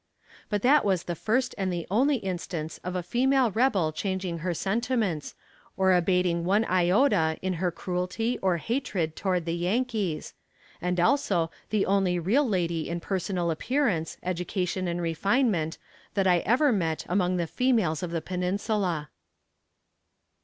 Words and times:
But 0.49 0.63
that 0.63 0.83
was 0.83 1.03
the 1.03 1.13
first 1.13 1.53
and 1.59 1.71
the 1.71 1.85
only 1.91 2.15
instance 2.15 2.79
of 2.83 2.95
a 2.95 3.03
female 3.03 3.51
rebel 3.51 3.91
changing 3.91 4.39
her 4.39 4.51
sentiments, 4.55 5.35
or 5.77 5.93
abating 5.93 6.43
one 6.43 6.65
iota 6.65 7.37
in 7.43 7.53
her 7.61 7.69
cruelty 7.69 8.39
or 8.41 8.57
hatred 8.57 9.15
toward 9.15 9.45
the 9.45 9.53
"Yankees;" 9.53 10.33
and 10.81 10.99
also 10.99 11.51
the 11.69 11.85
only 11.85 12.17
real 12.17 12.49
lady 12.49 12.89
in 12.89 12.99
personal 12.99 13.51
appearance, 13.51 14.17
education 14.23 14.87
and 14.87 15.03
refinement, 15.03 15.77
that 16.15 16.25
I 16.25 16.39
ever 16.47 16.71
met 16.71 17.05
among 17.07 17.37
the 17.37 17.45
females 17.45 18.01
of 18.01 18.09
the 18.09 18.21
Peninsula. 18.21 19.11